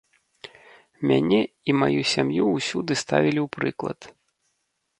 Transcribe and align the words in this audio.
Мяне 1.11 1.41
і 1.69 1.75
маю 1.81 2.01
сям'ю 2.13 2.45
ўсюды 2.55 2.93
ставілі 3.03 3.41
ў 3.45 3.53
прыклад. 3.57 3.99